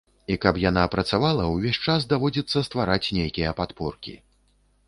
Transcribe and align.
І 0.35 0.35
каб 0.45 0.55
яна 0.61 0.85
працавала, 0.95 1.43
увесь 1.57 1.79
час 1.87 2.09
даводзіцца 2.13 2.65
ствараць 2.69 3.11
нейкія 3.19 3.55
падпоркі. 3.61 4.19